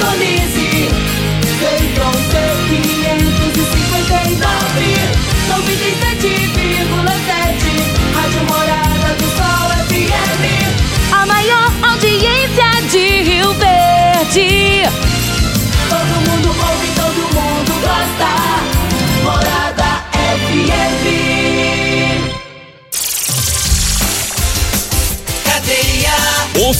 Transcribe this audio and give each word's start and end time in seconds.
Indonésia. 0.00 0.69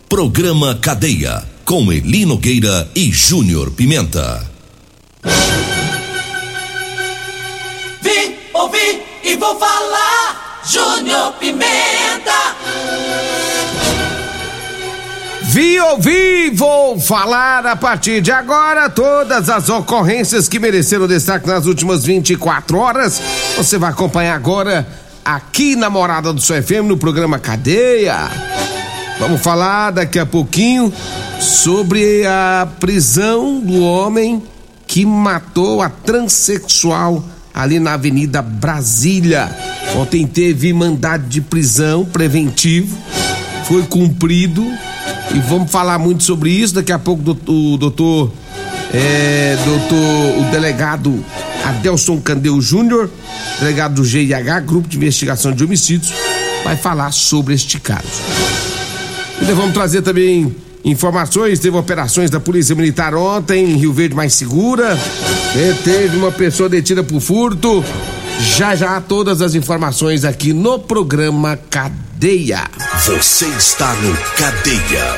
Programa 0.07 0.75
Cadeia, 0.75 1.43
com 1.65 1.91
Eli 1.91 2.25
Nogueira 2.25 2.89
e 2.95 3.11
Júnior 3.11 3.71
Pimenta. 3.71 4.47
Vim, 8.01 8.35
ouvi 8.53 9.01
e 9.23 9.35
vou 9.35 9.57
falar. 9.57 10.61
Júnior 10.65 11.33
Pimenta. 11.33 12.55
Vi, 15.45 15.79
ouvi, 15.79 16.49
vou 16.51 16.99
falar 16.99 17.65
a 17.65 17.75
partir 17.75 18.21
de 18.21 18.31
agora 18.31 18.89
todas 18.89 19.49
as 19.49 19.69
ocorrências 19.69 20.47
que 20.47 20.57
mereceram 20.57 21.07
destaque 21.07 21.47
nas 21.47 21.65
últimas 21.65 22.05
24 22.05 22.77
horas. 22.77 23.21
Você 23.57 23.77
vai 23.77 23.91
acompanhar 23.91 24.35
agora 24.35 24.87
aqui 25.23 25.75
na 25.75 25.89
Morada 25.89 26.33
do 26.33 26.41
Seu 26.41 26.61
FM 26.61 26.87
no 26.87 26.97
programa 26.97 27.37
Cadeia. 27.37 28.29
Vamos 29.19 29.41
falar 29.41 29.91
daqui 29.91 30.17
a 30.17 30.25
pouquinho 30.25 30.91
sobre 31.39 32.25
a 32.25 32.67
prisão 32.79 33.59
do 33.59 33.83
homem 33.83 34.41
que 34.87 35.05
matou 35.05 35.81
a 35.81 35.89
transexual 35.89 37.23
ali 37.53 37.79
na 37.79 37.93
Avenida 37.93 38.41
Brasília. 38.41 39.55
Ontem 39.95 40.25
teve 40.25 40.73
mandado 40.73 41.27
de 41.27 41.41
prisão 41.41 42.03
preventivo, 42.05 42.97
foi 43.67 43.83
cumprido 43.83 44.65
e 45.33 45.39
vamos 45.39 45.71
falar 45.71 45.97
muito 45.97 46.23
sobre 46.23 46.49
isso. 46.51 46.75
Daqui 46.75 46.91
a 46.91 46.99
pouco 46.99 47.21
o 47.47 47.77
doutor, 47.77 48.31
é, 48.93 49.57
doutor, 49.65 50.39
o 50.39 50.51
delegado 50.51 51.23
Adelson 51.63 52.19
Candeu 52.19 52.59
Júnior, 52.61 53.09
delegado 53.59 53.95
do 53.95 54.05
GIH, 54.05 54.59
Grupo 54.61 54.87
de 54.87 54.97
Investigação 54.97 55.51
de 55.51 55.63
Homicídios, 55.63 56.13
vai 56.63 56.77
falar 56.77 57.11
sobre 57.11 57.53
este 57.53 57.79
caso. 57.79 58.07
E 59.41 59.45
vamos 59.45 59.73
trazer 59.73 60.01
também 60.01 60.55
informações. 60.85 61.59
Teve 61.59 61.77
operações 61.77 62.29
da 62.29 62.39
Polícia 62.39 62.75
Militar 62.75 63.15
ontem 63.15 63.71
em 63.71 63.77
Rio 63.77 63.93
Verde 63.93 64.15
Mais 64.15 64.33
Segura. 64.33 64.97
E 65.55 65.73
teve 65.83 66.17
uma 66.17 66.31
pessoa 66.31 66.69
detida 66.69 67.03
por 67.03 67.19
furto. 67.19 67.83
Já 68.39 68.75
já 68.75 68.99
todas 68.99 69.41
as 69.41 69.55
informações 69.55 70.25
aqui 70.25 70.53
no 70.53 70.79
programa 70.79 71.57
Cadeia. 72.23 72.63
Você 73.05 73.47
está 73.47 73.93
no 73.95 74.15
Cadeia. 74.37 75.17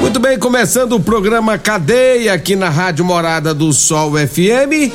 Muito 0.00 0.18
bem, 0.18 0.38
começando 0.38 0.94
o 0.94 1.00
programa 1.00 1.58
Cadeia 1.58 2.32
aqui 2.32 2.56
na 2.56 2.70
Rádio 2.70 3.04
Morada 3.04 3.52
do 3.52 3.74
Sol 3.74 4.12
FM. 4.12 4.90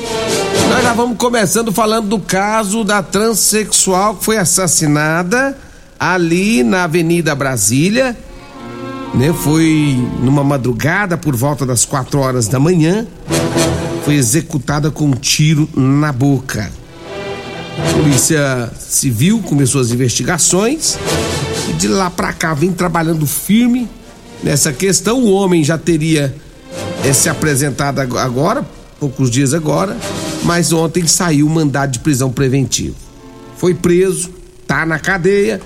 Nós 0.68 0.82
já 0.82 0.92
vamos 0.92 1.16
começando 1.16 1.70
falando 1.70 2.08
do 2.08 2.18
caso 2.18 2.82
da 2.82 3.00
transexual 3.00 4.16
que 4.16 4.24
foi 4.24 4.38
assassinada 4.38 5.56
ali 6.00 6.64
na 6.64 6.82
Avenida 6.82 7.32
Brasília. 7.36 8.16
Né? 9.14 9.32
Foi 9.32 9.96
numa 10.22 10.42
madrugada 10.42 11.16
por 11.16 11.36
volta 11.36 11.66
das 11.66 11.84
4 11.84 12.18
horas 12.18 12.48
da 12.48 12.58
manhã. 12.58 13.06
Foi 14.04 14.14
executada 14.14 14.90
com 14.90 15.04
um 15.06 15.12
tiro 15.12 15.68
na 15.76 16.10
boca. 16.12 16.70
A 17.78 17.92
Polícia 17.94 18.70
Civil 18.78 19.40
começou 19.40 19.80
as 19.80 19.90
investigações 19.90 20.98
e 21.68 21.72
de 21.74 21.88
lá 21.88 22.10
pra 22.10 22.32
cá 22.32 22.52
vem 22.52 22.72
trabalhando 22.72 23.26
firme 23.26 23.88
nessa 24.42 24.72
questão. 24.72 25.20
O 25.22 25.32
homem 25.32 25.62
já 25.62 25.78
teria 25.78 26.34
eh, 27.04 27.12
se 27.12 27.28
apresentado 27.28 28.00
ag- 28.00 28.18
agora, 28.18 28.66
poucos 28.98 29.30
dias 29.30 29.54
agora, 29.54 29.96
mas 30.44 30.72
ontem 30.72 31.06
saiu 31.06 31.46
o 31.46 31.50
mandado 31.50 31.92
de 31.92 31.98
prisão 32.00 32.30
preventivo. 32.30 32.96
Foi 33.56 33.72
preso, 33.72 34.30
tá 34.66 34.84
na 34.84 34.98
cadeia 34.98 35.60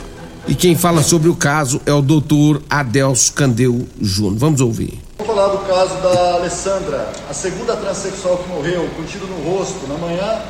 e 0.49 0.55
quem 0.55 0.77
fala 0.77 1.03
sobre 1.03 1.29
o 1.29 1.35
caso 1.35 1.81
é 1.85 1.93
o 1.93 2.01
doutor 2.01 2.63
Adelso 2.71 3.33
Candeu 3.33 3.87
Júnior. 4.01 4.39
Vamos 4.39 4.61
ouvir. 4.61 5.01
Vou 5.19 5.27
falar 5.27 5.49
do 5.49 5.59
caso 5.67 5.95
da 6.03 6.35
Alessandra, 6.35 7.11
a 7.29 7.35
segunda 7.35 7.77
transexual 7.77 8.39
que 8.39 8.49
morreu 8.49 8.89
com 8.97 9.03
tiro 9.05 9.27
no 9.27 9.51
rosto 9.51 9.87
na 9.89 9.99
manhã 9.99 10.43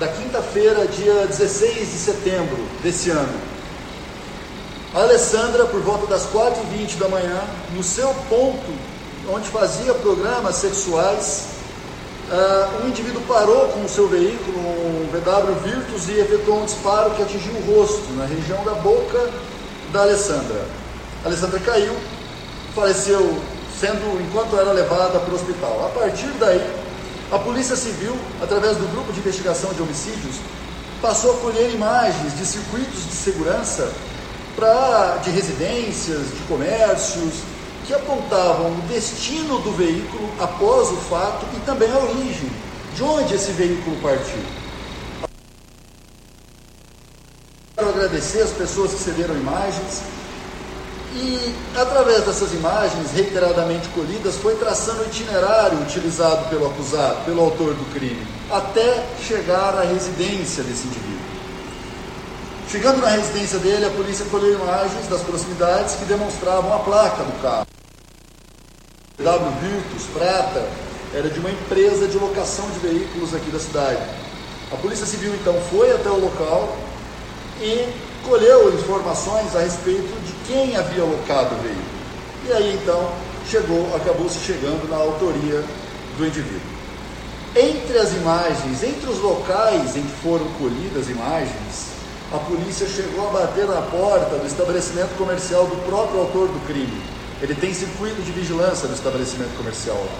da 0.00 0.08
quinta-feira, 0.08 0.86
dia 0.88 1.26
16 1.26 1.78
de 1.78 1.84
setembro 1.84 2.58
desse 2.82 3.10
ano. 3.10 3.38
A 4.92 5.00
Alessandra, 5.00 5.66
por 5.66 5.80
volta 5.82 6.06
das 6.06 6.22
4h20 6.32 6.98
da 6.98 7.08
manhã, 7.08 7.40
no 7.74 7.82
seu 7.82 8.08
ponto 8.28 8.72
onde 9.32 9.48
fazia 9.48 9.94
programas 9.94 10.56
sexuais, 10.56 11.53
ah, 12.30 12.80
um 12.82 12.88
indivíduo 12.88 13.22
parou 13.28 13.68
com 13.68 13.84
o 13.84 13.88
seu 13.88 14.08
veículo, 14.08 14.58
um 14.58 15.08
VW 15.12 15.54
Virtus, 15.62 16.08
e 16.08 16.20
efetuou 16.20 16.62
um 16.62 16.64
disparo 16.64 17.10
que 17.10 17.22
atingiu 17.22 17.52
o 17.52 17.76
rosto, 17.76 18.12
na 18.14 18.24
região 18.24 18.62
da 18.64 18.72
boca 18.74 19.30
da 19.92 20.02
Alessandra. 20.02 20.66
A 21.24 21.28
Alessandra 21.28 21.60
caiu, 21.60 21.94
faleceu 22.74 23.38
sendo 23.78 24.20
enquanto 24.22 24.56
era 24.56 24.72
levada 24.72 25.18
para 25.18 25.30
o 25.30 25.34
hospital. 25.34 25.86
A 25.86 25.98
partir 25.98 26.28
daí, 26.38 26.64
a 27.30 27.38
Polícia 27.38 27.76
Civil, 27.76 28.16
através 28.42 28.76
do 28.76 28.90
grupo 28.92 29.12
de 29.12 29.18
investigação 29.18 29.72
de 29.74 29.82
homicídios, 29.82 30.36
passou 31.02 31.32
a 31.32 31.36
colher 31.38 31.74
imagens 31.74 32.36
de 32.38 32.46
circuitos 32.46 33.06
de 33.06 33.14
segurança 33.14 33.92
pra, 34.56 35.18
de 35.22 35.30
residências, 35.30 36.28
de 36.28 36.40
comércios, 36.48 37.34
que 37.86 37.94
apontavam 37.94 38.72
o 38.72 38.82
destino 38.88 39.58
do 39.60 39.72
veículo 39.72 40.28
após 40.40 40.90
o 40.90 40.96
fato 40.96 41.46
e 41.56 41.60
também 41.60 41.90
a 41.90 41.98
origem, 41.98 42.50
de 42.94 43.02
onde 43.02 43.34
esse 43.34 43.52
veículo 43.52 43.96
partiu. 44.02 44.42
Quero 47.76 47.88
agradecer 47.88 48.42
as 48.42 48.50
pessoas 48.50 48.92
que 48.92 49.00
cederam 49.00 49.36
imagens 49.36 50.02
e, 51.16 51.54
através 51.76 52.24
dessas 52.24 52.52
imagens 52.52 53.12
reiteradamente 53.12 53.88
colhidas, 53.88 54.36
foi 54.36 54.56
traçando 54.56 55.02
o 55.02 55.06
itinerário 55.06 55.80
utilizado 55.82 56.48
pelo 56.48 56.66
acusado, 56.66 57.24
pelo 57.24 57.42
autor 57.42 57.74
do 57.74 57.92
crime, 57.92 58.26
até 58.50 59.04
chegar 59.22 59.76
à 59.76 59.82
residência 59.82 60.62
desse 60.64 60.86
indivíduo. 60.86 61.34
Chegando 62.68 63.00
na 63.00 63.08
residência 63.08 63.58
dele, 63.58 63.84
a 63.84 63.90
polícia 63.90 64.24
colheu 64.26 64.54
imagens 64.54 65.06
das 65.08 65.20
proximidades 65.22 65.94
que 65.94 66.04
demonstravam 66.06 66.74
a 66.74 66.78
placa 66.80 67.22
do 67.22 67.42
carro. 67.42 67.66
W 69.16 69.50
Virtus 69.60 70.06
Prata 70.12 70.66
era 71.14 71.30
de 71.30 71.38
uma 71.38 71.48
empresa 71.48 72.08
de 72.08 72.18
locação 72.18 72.68
de 72.70 72.80
veículos 72.80 73.32
aqui 73.32 73.48
da 73.48 73.60
cidade. 73.60 74.02
A 74.72 74.76
Polícia 74.76 75.06
Civil 75.06 75.32
então 75.36 75.54
foi 75.70 75.92
até 75.92 76.10
o 76.10 76.18
local 76.18 76.76
e 77.60 77.88
colheu 78.28 78.74
informações 78.74 79.54
a 79.54 79.60
respeito 79.60 80.12
de 80.26 80.32
quem 80.48 80.76
havia 80.76 81.04
locado 81.04 81.54
o 81.54 81.62
veículo. 81.62 81.84
E 82.48 82.52
aí 82.54 82.74
então 82.82 83.12
chegou, 83.48 83.94
acabou 83.94 84.28
se 84.28 84.40
chegando 84.40 84.90
na 84.90 84.96
autoria 84.96 85.62
do 86.18 86.26
indivíduo. 86.26 86.74
Entre 87.54 87.96
as 87.96 88.12
imagens, 88.14 88.82
entre 88.82 89.08
os 89.08 89.20
locais 89.20 89.94
em 89.94 90.02
que 90.02 90.22
foram 90.22 90.46
colhidas 90.58 91.08
imagens, 91.08 91.92
a 92.32 92.38
polícia 92.38 92.88
chegou 92.88 93.28
a 93.28 93.30
bater 93.30 93.66
na 93.68 93.80
porta 93.80 94.38
do 94.38 94.46
estabelecimento 94.46 95.16
comercial 95.16 95.68
do 95.68 95.76
próprio 95.86 96.18
autor 96.18 96.48
do 96.48 96.66
crime. 96.66 97.13
Ele 97.44 97.54
tem 97.54 97.74
circuito 97.74 98.22
de 98.22 98.32
vigilância 98.32 98.88
no 98.88 98.94
estabelecimento 98.94 99.54
comercial 99.58 99.98
lá. 99.98 100.18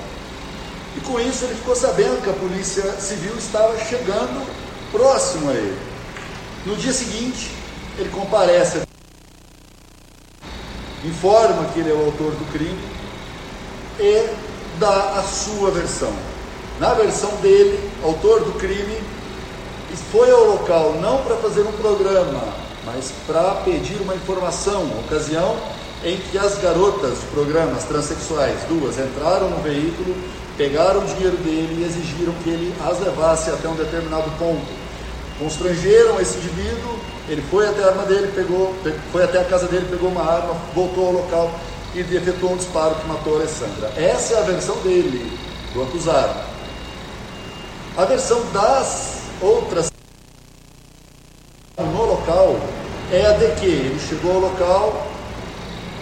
E 0.94 1.00
com 1.00 1.18
isso 1.18 1.46
ele 1.46 1.54
ficou 1.54 1.74
sabendo 1.74 2.22
que 2.22 2.28
a 2.28 2.34
polícia 2.34 2.82
civil 3.00 3.34
estava 3.38 3.78
chegando 3.78 4.46
próximo 4.92 5.48
a 5.48 5.54
ele. 5.54 5.78
No 6.66 6.76
dia 6.76 6.92
seguinte, 6.92 7.50
ele 7.98 8.10
comparece, 8.10 8.82
informa 11.02 11.64
que 11.72 11.80
ele 11.80 11.92
é 11.92 11.94
o 11.94 12.04
autor 12.04 12.32
do 12.32 12.52
crime 12.52 12.84
e 13.98 14.28
dá 14.78 15.18
a 15.18 15.22
sua 15.22 15.70
versão. 15.70 16.12
Na 16.78 16.92
versão 16.92 17.34
dele, 17.36 17.90
autor 18.02 18.44
do 18.44 18.52
crime, 18.58 19.00
foi 20.12 20.30
ao 20.30 20.44
local 20.44 20.96
não 21.00 21.22
para 21.22 21.36
fazer 21.36 21.62
um 21.62 21.72
programa, 21.72 22.42
mas 22.84 23.14
para 23.26 23.62
pedir 23.64 23.98
uma 24.02 24.14
informação, 24.14 24.82
ocasião 25.06 25.56
em 26.04 26.18
que 26.18 26.36
as 26.36 26.58
garotas 26.58 27.18
programas 27.32 27.84
transexuais, 27.84 28.60
duas, 28.68 28.98
entraram 28.98 29.48
no 29.48 29.56
veículo, 29.62 30.14
pegaram 30.56 31.00
o 31.00 31.06
dinheiro 31.06 31.36
dele 31.38 31.80
e 31.80 31.84
exigiram 31.84 32.34
que 32.44 32.50
ele 32.50 32.74
as 32.84 33.00
levasse 33.00 33.50
até 33.50 33.66
um 33.66 33.74
determinado 33.74 34.30
ponto. 34.38 34.66
Constrangeram 35.38 36.20
esse 36.20 36.36
indivíduo, 36.36 36.98
ele 37.28 37.42
foi 37.50 37.66
até 37.66 37.82
a 37.82 37.88
arma 37.88 38.04
dele, 38.04 38.30
pegou, 38.34 38.74
foi 39.10 39.24
até 39.24 39.40
a 39.40 39.44
casa 39.44 39.66
dele, 39.66 39.86
pegou 39.90 40.10
uma 40.10 40.22
arma, 40.22 40.54
voltou 40.74 41.06
ao 41.06 41.12
local 41.12 41.50
e 41.94 42.00
efetuou 42.00 42.52
um 42.52 42.56
disparo 42.56 42.94
que 42.96 43.06
matou 43.08 43.34
a 43.34 43.36
Alessandra. 43.40 43.90
Essa 43.96 44.34
é 44.34 44.38
a 44.38 44.42
versão 44.42 44.76
dele, 44.78 45.38
do 45.72 45.82
acusado. 45.82 46.38
A 47.96 48.04
versão 48.04 48.44
das 48.52 49.22
outras 49.40 49.90
no 51.78 52.04
local 52.04 52.56
é 53.10 53.26
a 53.26 53.32
de 53.32 53.46
que 53.60 53.66
ele 53.66 53.98
chegou 53.98 54.32
ao 54.32 54.40
local, 54.40 55.13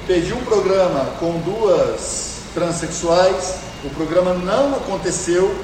pediu 0.06 0.36
um 0.36 0.44
programa 0.44 1.04
com 1.20 1.38
duas 1.40 2.40
transexuais, 2.54 3.56
o 3.84 3.90
programa 3.90 4.34
não 4.34 4.74
aconteceu 4.74 5.54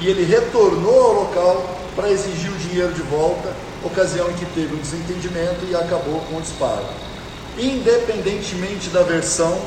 e 0.00 0.06
ele 0.06 0.24
retornou 0.24 1.02
ao 1.02 1.12
local 1.14 1.78
para 1.96 2.10
exigir 2.10 2.50
o 2.50 2.56
dinheiro 2.56 2.92
de 2.92 3.02
volta, 3.02 3.52
ocasião 3.84 4.30
em 4.30 4.34
que 4.34 4.46
teve 4.46 4.74
um 4.74 4.78
desentendimento 4.78 5.66
e 5.68 5.74
acabou 5.74 6.20
com 6.28 6.36
o 6.36 6.40
disparo. 6.40 6.84
Independentemente 7.58 8.88
da 8.90 9.02
versão, 9.02 9.58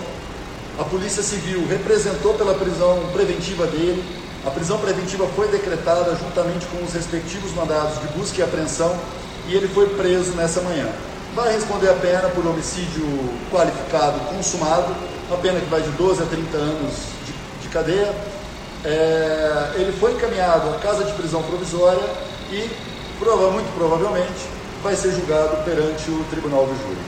a 0.79 0.83
Polícia 0.83 1.21
Civil 1.21 1.67
representou 1.67 2.33
pela 2.35 2.53
prisão 2.53 3.09
preventiva 3.11 3.67
dele, 3.67 4.03
a 4.45 4.49
prisão 4.49 4.79
preventiva 4.79 5.27
foi 5.35 5.49
decretada 5.49 6.15
juntamente 6.15 6.65
com 6.67 6.83
os 6.83 6.93
respectivos 6.93 7.53
mandados 7.53 7.99
de 8.01 8.07
busca 8.17 8.39
e 8.39 8.43
apreensão 8.43 8.97
e 9.47 9.55
ele 9.55 9.67
foi 9.67 9.87
preso 9.89 10.31
nessa 10.31 10.61
manhã. 10.61 10.87
Vai 11.35 11.53
responder 11.53 11.89
a 11.89 11.93
pena 11.93 12.27
por 12.29 12.45
homicídio 12.45 13.05
qualificado 13.49 14.19
consumado, 14.35 14.93
uma 15.29 15.37
pena 15.37 15.61
que 15.61 15.67
vai 15.67 15.81
de 15.81 15.89
12 15.91 16.23
a 16.23 16.25
30 16.25 16.57
anos 16.57 16.93
de, 17.25 17.61
de 17.61 17.69
cadeia. 17.69 18.13
É, 18.83 19.71
ele 19.75 19.93
foi 19.93 20.11
encaminhado 20.11 20.69
à 20.71 20.79
casa 20.79 21.05
de 21.05 21.13
prisão 21.13 21.41
provisória 21.43 22.03
e 22.51 22.69
prova, 23.17 23.49
muito 23.51 23.73
provavelmente 23.77 24.49
vai 24.83 24.93
ser 24.93 25.11
julgado 25.11 25.63
perante 25.63 26.11
o 26.11 26.25
tribunal 26.29 26.65
do 26.65 26.75
júri. 26.83 26.99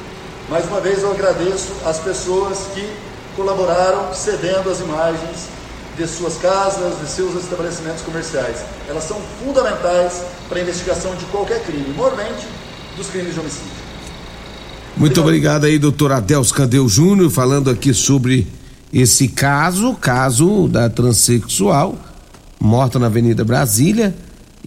Mais 0.50 0.66
uma 0.68 0.80
vez 0.80 1.04
eu 1.04 1.12
agradeço 1.12 1.74
as 1.86 2.00
pessoas 2.00 2.68
que 2.74 2.96
colaboraram 3.36 4.14
cedendo 4.14 4.70
as 4.70 4.80
imagens 4.80 5.50
de 5.98 6.08
suas 6.08 6.38
casas, 6.38 6.98
de 7.00 7.08
seus 7.08 7.36
estabelecimentos 7.36 8.02
comerciais. 8.04 8.64
Elas 8.88 9.04
são 9.04 9.20
fundamentais 9.44 10.22
para 10.48 10.60
a 10.60 10.62
investigação 10.62 11.14
de 11.16 11.26
qualquer 11.26 11.62
crime, 11.64 11.94
mormente 11.94 12.48
dos 12.96 13.10
crimes 13.10 13.34
de 13.34 13.40
homicídio. 13.42 13.83
Muito 14.96 15.20
obrigado 15.22 15.66
aí, 15.66 15.80
doutor 15.80 16.12
Adeus 16.12 16.52
Candeu 16.52 16.88
Júnior, 16.88 17.30
falando 17.32 17.70
aqui 17.70 17.94
sobre 17.94 18.48
esse 18.92 19.28
caso, 19.28 19.94
caso 19.96 20.68
da 20.68 20.90
transexual, 20.90 21.98
morta 22.60 23.00
na 23.00 23.08
Avenida 23.08 23.44
Brasília. 23.44 24.16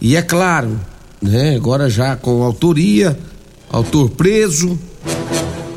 E 0.01 0.15
é 0.15 0.21
claro, 0.21 0.79
né, 1.21 1.55
agora 1.55 1.89
já 1.89 2.15
com 2.15 2.43
autoria, 2.43 3.17
autor 3.69 4.09
preso, 4.09 4.77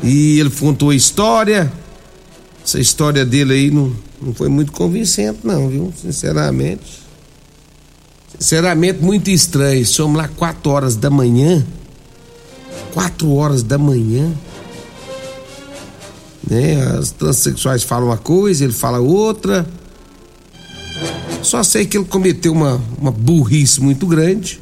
e 0.03 0.39
ele 0.39 0.49
contou 0.49 0.89
a 0.89 0.95
história. 0.95 1.71
Essa 2.63 2.79
história 2.79 3.25
dele 3.25 3.53
aí 3.53 3.71
não 3.71 3.93
não 4.21 4.35
foi 4.35 4.49
muito 4.49 4.71
convincente, 4.71 5.39
não, 5.43 5.67
viu? 5.67 5.91
Sinceramente. 5.99 7.01
Sinceramente, 8.37 9.01
muito 9.01 9.31
estranho. 9.31 9.83
Somos 9.85 10.15
lá 10.15 10.27
quatro 10.27 10.71
horas 10.71 10.95
da 10.95 11.09
manhã. 11.09 11.65
Quatro 12.93 13.33
horas 13.33 13.63
da 13.63 13.77
manhã. 13.77 14.31
Né? 16.47 16.81
As 16.97 17.11
transexuais 17.11 17.83
falam 17.83 18.09
uma 18.09 18.17
coisa, 18.17 18.63
ele 18.63 18.73
fala 18.73 18.99
outra. 18.99 19.65
Só 21.41 21.63
sei 21.63 21.85
que 21.85 21.97
ele 21.97 22.05
cometeu 22.05 22.51
uma, 22.51 22.81
uma 22.99 23.11
burrice 23.11 23.81
muito 23.81 24.05
grande. 24.05 24.59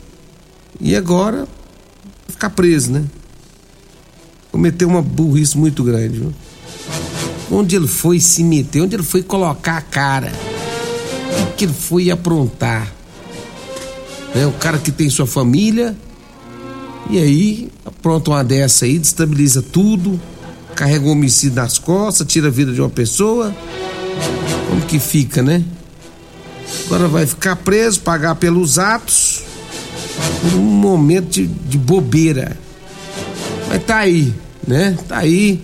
E 0.80 0.96
agora 0.96 1.48
ficar 2.28 2.52
preso, 2.52 2.92
né? 2.92 3.04
Cometeu 4.52 4.88
uma 4.88 5.02
burrice 5.02 5.58
muito 5.58 5.84
grande, 5.84 6.20
viu? 6.20 6.34
Onde 7.52 7.76
ele 7.76 7.88
foi 7.88 8.20
se 8.20 8.44
meter, 8.44 8.82
onde 8.82 8.96
ele 8.96 9.04
foi 9.04 9.22
colocar 9.22 9.78
a 9.78 9.82
cara. 9.82 10.32
O 11.44 11.56
que 11.56 11.66
ele 11.66 11.74
foi 11.74 12.10
aprontar. 12.10 12.94
É 14.34 14.46
o 14.46 14.52
cara 14.54 14.78
que 14.78 14.92
tem 14.92 15.10
sua 15.10 15.28
família. 15.28 15.96
E 17.10 17.18
aí, 17.18 17.70
apronta 17.86 18.32
uma 18.32 18.44
dessa 18.44 18.86
aí, 18.86 19.00
destabiliza 19.00 19.62
tudo, 19.62 20.20
carrega 20.76 21.06
um 21.06 21.12
homicídio 21.12 21.56
nas 21.56 21.78
costas, 21.78 22.28
tira 22.28 22.48
a 22.48 22.52
vida 22.52 22.72
de 22.72 22.80
uma 22.80 22.90
pessoa. 22.90 23.54
Como 24.70 24.82
que 24.82 25.00
fica, 25.00 25.42
né? 25.42 25.64
Agora 26.86 27.08
vai 27.08 27.26
ficar 27.26 27.56
preso, 27.56 28.02
pagar 28.02 28.36
pelos 28.36 28.78
atos. 28.78 29.44
Um 30.54 30.60
momento 30.60 31.32
de, 31.32 31.48
de 31.48 31.78
bobeira. 31.78 32.56
Mas 33.68 33.84
tá 33.84 33.98
aí, 33.98 34.34
né? 34.68 34.98
Tá 35.08 35.18
aí 35.18 35.62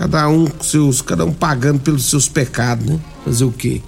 Cada 0.00 0.26
um 0.30 0.46
seus, 0.62 1.02
cada 1.02 1.26
um 1.26 1.32
pagando 1.34 1.78
pelos 1.80 2.06
seus 2.06 2.26
pecados, 2.26 2.86
né? 2.86 2.98
Fazer 3.22 3.44
o 3.44 3.52
quê? 3.52 3.82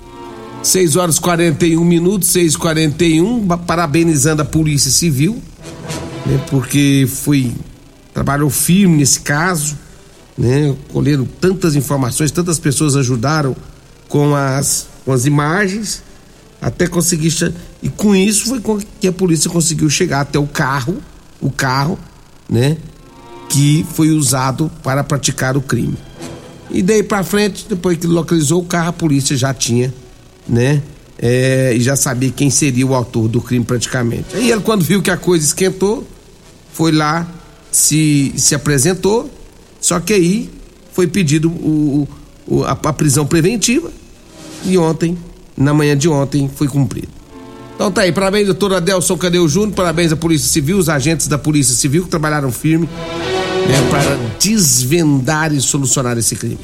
6 0.62 0.96
horas 0.96 1.18
41 1.18 1.82
minutos, 1.82 2.28
6 2.28 2.54
41 2.54 3.46
parabenizando 3.66 4.42
a 4.42 4.44
Polícia 4.44 4.90
Civil, 4.90 5.40
né? 6.26 6.40
Porque 6.50 7.06
foi 7.08 7.52
trabalhou 8.12 8.50
firme 8.50 8.98
nesse 8.98 9.20
caso, 9.20 9.76
né? 10.36 10.74
Colheram 10.92 11.26
tantas 11.40 11.74
informações, 11.74 12.30
tantas 12.30 12.58
pessoas 12.58 12.96
ajudaram 12.96 13.56
com 14.08 14.34
as 14.34 14.86
com 15.04 15.12
as 15.12 15.26
imagens 15.26 16.02
até 16.60 16.86
conseguir 16.86 17.32
e 17.82 17.88
com 17.88 18.14
isso 18.14 18.46
foi 18.46 18.62
que 19.00 19.08
a 19.08 19.12
polícia 19.12 19.50
conseguiu 19.50 19.90
chegar 19.90 20.20
até 20.20 20.38
o 20.38 20.46
carro, 20.46 20.98
o 21.40 21.50
carro, 21.50 21.98
né? 22.48 22.76
que 23.52 23.84
foi 23.92 24.10
usado 24.10 24.70
para 24.82 25.04
praticar 25.04 25.58
o 25.58 25.60
crime. 25.60 25.98
E 26.70 26.82
daí 26.82 27.02
para 27.02 27.22
frente, 27.22 27.66
depois 27.68 27.98
que 27.98 28.06
localizou 28.06 28.62
o 28.62 28.64
carro, 28.64 28.88
a 28.88 28.92
polícia 28.92 29.36
já 29.36 29.52
tinha, 29.52 29.92
né? 30.48 30.82
É, 31.24 31.72
e 31.76 31.80
já 31.80 31.94
sabia 31.94 32.32
quem 32.32 32.50
seria 32.50 32.84
o 32.84 32.94
autor 32.96 33.28
do 33.28 33.40
crime 33.40 33.64
praticamente. 33.64 34.34
Aí 34.34 34.50
ele, 34.50 34.60
quando 34.60 34.82
viu 34.82 35.00
que 35.00 35.10
a 35.10 35.16
coisa 35.16 35.46
esquentou, 35.46 36.04
foi 36.72 36.90
lá, 36.90 37.28
se, 37.70 38.34
se 38.36 38.56
apresentou, 38.56 39.30
só 39.80 40.00
que 40.00 40.12
aí 40.12 40.50
foi 40.92 41.06
pedido 41.06 41.48
o, 41.48 42.08
o 42.46 42.64
a, 42.64 42.72
a 42.72 42.92
prisão 42.92 43.24
preventiva 43.24 43.92
e 44.64 44.76
ontem, 44.76 45.16
na 45.56 45.72
manhã 45.72 45.96
de 45.96 46.08
ontem, 46.08 46.50
foi 46.52 46.66
cumprido. 46.66 47.08
Então 47.74 47.90
tá 47.90 48.02
aí, 48.02 48.12
parabéns, 48.12 48.46
doutor 48.46 48.74
Adelson 48.74 49.16
Cadeu 49.16 49.48
Júnior, 49.48 49.74
parabéns 49.74 50.12
à 50.12 50.16
Polícia 50.16 50.48
Civil, 50.48 50.76
os 50.76 50.88
agentes 50.88 51.28
da 51.28 51.38
Polícia 51.38 51.74
Civil 51.74 52.04
que 52.04 52.10
trabalharam 52.10 52.50
firme 52.50 52.88
né, 53.68 53.88
para 53.90 54.18
desvendar 54.38 55.52
e 55.52 55.60
solucionar 55.60 56.18
esse 56.18 56.34
crime. 56.36 56.58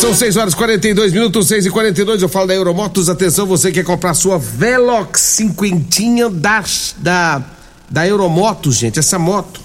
São 0.00 0.12
6 0.12 0.36
horas 0.36 0.52
e 0.52 0.56
42 0.56 1.12
minutos, 1.12 1.48
6 1.48 1.66
e 1.66 1.70
42 1.70 2.20
Eu 2.22 2.28
falo 2.28 2.48
da 2.48 2.54
Euromotos. 2.54 3.08
Atenção, 3.08 3.46
você 3.46 3.70
quer 3.72 3.84
comprar 3.84 4.12
sua 4.14 4.38
Velox 4.38 5.20
cinquentinha 5.20 6.28
da, 6.28 6.62
da, 6.98 7.42
da 7.88 8.06
Euromotos, 8.06 8.76
gente. 8.76 8.98
Essa 8.98 9.18
moto, 9.18 9.60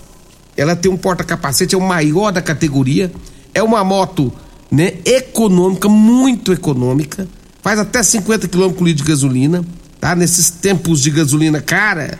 ela 0.55 0.75
tem 0.75 0.91
um 0.91 0.97
porta-capacete, 0.97 1.75
é 1.75 1.77
o 1.77 1.81
maior 1.81 2.31
da 2.31 2.41
categoria. 2.41 3.11
É 3.53 3.61
uma 3.61 3.83
moto, 3.83 4.31
né, 4.71 4.93
econômica, 5.03 5.89
muito 5.89 6.53
econômica. 6.53 7.27
Faz 7.61 7.79
até 7.79 8.01
50 8.01 8.47
km 8.47 8.69
por 8.71 8.85
litro 8.85 9.03
de 9.03 9.09
gasolina, 9.09 9.65
tá? 9.99 10.15
Nesses 10.15 10.49
tempos 10.49 11.01
de 11.01 11.09
gasolina 11.09 11.59
cara, 11.59 12.17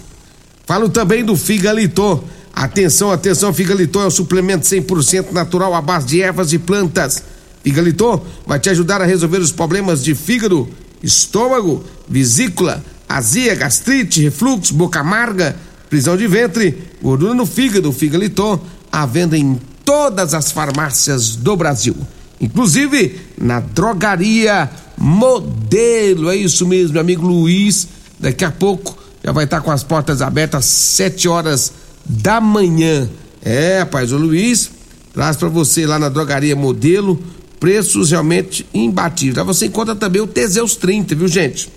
Falo 0.66 0.88
também 0.90 1.26
do 1.26 1.36
Figaliton. 1.36 2.24
Atenção, 2.58 3.12
atenção, 3.12 3.54
Figaliton 3.54 4.02
é 4.02 4.06
o 4.08 4.10
suplemento 4.12 4.66
100% 4.66 5.32
natural 5.32 5.76
à 5.76 5.80
base 5.80 6.08
de 6.08 6.24
ervas 6.24 6.52
e 6.54 6.58
plantas. 6.58 7.22
Figaliton 7.64 8.26
vai 8.48 8.60
te 8.60 8.68
ajudar 8.68 9.00
a 9.00 9.06
resolver 9.06 9.38
os 9.38 9.52
problemas 9.52 10.04
de 10.04 10.16
fígado, 10.16 10.68
estômago, 11.04 11.84
vesícula, 12.10 12.84
azia, 13.08 13.54
gastrite, 13.54 14.24
refluxo, 14.24 14.74
boca 14.74 15.02
amarga, 15.02 15.56
prisão 15.88 16.18
de 16.18 16.26
ventre, 16.26 16.76
gordura 17.00 17.36
no 17.36 17.46
fígado, 17.46 17.94
Figaliton, 17.94 18.60
à 18.92 19.06
venda 19.06 19.38
em 19.38 19.62
todas 19.86 20.34
as 20.34 20.52
farmácias 20.52 21.36
do 21.36 21.56
Brasil, 21.56 21.96
inclusive 22.42 23.20
na 23.40 23.60
drogaria 23.60 24.68
Modelo. 24.98 26.32
É 26.32 26.36
isso 26.36 26.66
mesmo, 26.66 26.94
meu 26.94 27.02
amigo 27.02 27.28
Luiz. 27.28 27.88
Daqui 28.20 28.44
a 28.44 28.50
pouco 28.50 28.98
já 29.24 29.32
vai 29.32 29.44
estar 29.44 29.62
com 29.62 29.70
as 29.70 29.84
portas 29.84 30.24
abertas 30.24 30.66
às 30.66 30.66
7 30.66 31.28
horas 31.28 31.72
da 32.08 32.42
manhã. 32.42 33.10
É, 33.44 33.80
rapaz, 33.80 34.12
o 34.12 34.18
Luiz 34.18 34.72
traz 35.14 35.36
para 35.36 35.50
você 35.50 35.86
lá 35.86 35.98
na 35.98 36.10
drogaria 36.10 36.56
Modelo 36.56 37.22
preços 37.60 38.12
realmente 38.12 38.66
imbatíveis. 38.74 39.38
Lá 39.38 39.44
você 39.44 39.66
encontra 39.66 39.96
também 39.96 40.22
o 40.22 40.28
Teseus 40.28 40.76
30, 40.76 41.16
viu, 41.16 41.28
gente? 41.28 41.70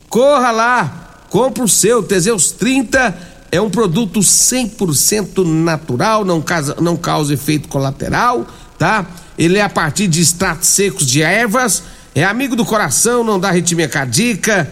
Corra 0.09 0.51
lá, 0.51 1.25
compra 1.29 1.65
o 1.65 1.69
seu 1.69 2.03
Teseus 2.03 2.53
30 2.53 3.39
é 3.51 3.61
um 3.61 3.71
produto 3.71 4.21
100% 4.21 5.45
natural, 5.45 6.25
não 6.25 6.41
causa, 6.41 6.77
não 6.81 6.97
causa 6.97 7.35
efeito 7.35 7.69
colateral, 7.69 8.47
tá? 8.79 9.07
Ele 9.39 9.59
é 9.59 9.63
a 9.63 9.69
partir 9.69 10.07
de 10.07 10.21
extratos 10.21 10.69
secos 10.69 11.07
de 11.07 11.23
ervas, 11.23 11.83
é 12.15 12.25
amigo 12.25 12.55
do 12.55 12.65
coração, 12.65 13.25
não 13.25 13.41
dá 13.41 13.49
arritmia 13.49 13.89
cardíaca, 13.89 14.69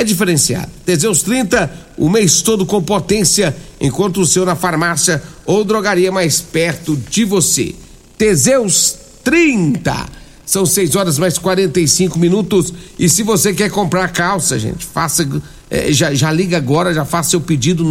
é 0.00 0.04
diferenciado. 0.04 0.68
Teseus 0.84 1.22
30, 1.22 1.72
o 1.98 2.08
mês 2.08 2.42
todo 2.42 2.64
com 2.64 2.80
potência, 2.82 3.54
enquanto 3.80 4.20
o 4.20 4.26
seu 4.26 4.46
na 4.46 4.56
farmácia 4.56 5.22
ou 5.44 5.62
drogaria 5.62 6.10
mais 6.10 6.40
perto 6.40 6.96
de 6.96 7.24
você. 7.24 7.74
Teseus 8.16 8.96
30. 9.22 10.08
São 10.46 10.64
6 10.66 10.96
horas 10.96 11.18
mais 11.18 11.38
45 11.38 12.18
minutos. 12.18 12.72
E 12.98 13.08
se 13.08 13.22
você 13.22 13.52
quer 13.52 13.70
comprar 13.70 14.08
calça, 14.08 14.58
gente, 14.58 14.84
faça 14.84 15.28
é, 15.70 15.92
já, 15.92 16.12
já 16.14 16.32
liga 16.32 16.56
agora, 16.56 16.94
já 16.94 17.04
faça 17.04 17.30
seu 17.30 17.40
pedido 17.40 17.84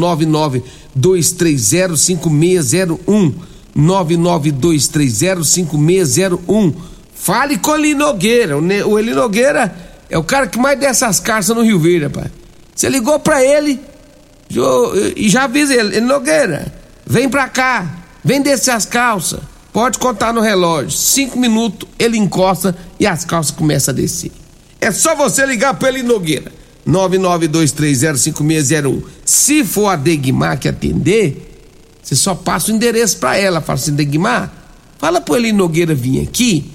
992305601. 0.98 3.34
992305601. 3.78 6.74
Fale 7.14 7.58
com 7.58 7.72
o 7.72 7.76
Eli 7.76 7.94
Nogueira. 7.94 8.58
O, 8.58 8.62
ne, 8.62 8.82
o 8.84 8.98
Eli 8.98 9.14
Nogueira 9.14 9.89
é 10.10 10.18
o 10.18 10.24
cara 10.24 10.48
que 10.48 10.58
mais 10.58 10.80
desce 10.80 11.06
as 11.06 11.20
carças 11.20 11.56
no 11.56 11.64
Rio 11.64 11.80
Verde, 11.80 12.06
rapaz. 12.06 12.32
Você 12.76 12.90
ligou 12.90 13.20
pra 13.20 13.44
ele 13.44 13.80
e 15.16 15.30
já 15.30 15.44
avisa 15.44 15.74
ele, 15.74 15.98
Eli 15.98 16.06
Nogueira, 16.06 16.74
vem 17.06 17.30
pra 17.30 17.48
cá, 17.48 17.98
vem 18.24 18.42
descer 18.42 18.72
as 18.72 18.86
calças. 18.86 19.40
Pode 19.72 20.00
contar 20.00 20.34
no 20.34 20.42
relógio. 20.42 20.92
Cinco 20.92 21.38
minutos, 21.38 21.88
ele 22.00 22.18
encosta 22.18 22.76
e 23.00 23.06
as 23.06 23.24
calças 23.24 23.52
começam 23.52 23.94
a 23.94 23.96
descer. 23.96 24.32
É 24.82 24.92
só 24.92 25.16
você 25.16 25.46
ligar 25.46 25.76
pra 25.76 25.90
Eli 25.90 26.02
Nogueira. 26.02 26.52
992305601. 26.88 29.04
Se 29.24 29.64
for 29.64 29.90
a 29.90 29.96
Degmar 29.96 30.58
que 30.58 30.68
atender, 30.68 31.46
você 32.02 32.16
só 32.16 32.34
passa 32.34 32.72
o 32.72 32.76
endereço 32.76 33.18
para 33.18 33.38
ela. 33.38 33.62
Fala 33.62 33.78
assim, 33.78 33.94
Degmar, 33.94 34.52
fala 34.98 35.22
pro 35.22 35.36
Eli 35.36 35.52
Nogueira 35.52 35.94
vir 35.94 36.24
aqui, 36.24 36.72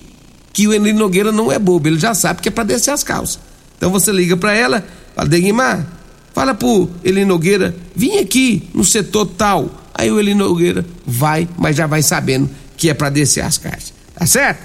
que 0.54 0.66
o 0.66 0.73
Eli 0.73 0.94
Nogueira 0.94 1.30
não 1.30 1.52
é 1.52 1.58
bobo, 1.58 1.87
ele 1.87 1.99
já 1.99 2.14
sabe 2.14 2.40
que 2.40 2.49
é 2.49 2.50
para 2.50 2.64
descer 2.64 2.92
as 2.92 3.04
calças. 3.04 3.38
Então 3.76 3.90
você 3.90 4.11
liga 4.11 4.38
para 4.38 4.54
ela, 4.54 4.82
fala, 5.14 5.28
Degmar, 5.28 5.87
fala 6.32 6.54
pro 6.54 6.88
Eli 7.04 7.26
Nogueira, 7.26 7.76
vim 7.94 8.16
aqui 8.16 8.66
no 8.73 8.84
setor 8.84 9.26
tal. 9.26 9.82
Aí 9.92 10.11
o 10.11 10.18
Eli 10.18 10.34
Nogueira 10.34 10.82
vai, 11.06 11.46
mas 11.58 11.76
já 11.76 11.87
vai 11.87 12.02
sabendo 12.02 12.49
que 12.78 12.88
é 12.88 12.94
para 12.94 13.11
descer 13.11 13.44
as 13.44 13.58
calças. 13.58 13.92
Tá 14.14 14.25
certo? 14.25 14.62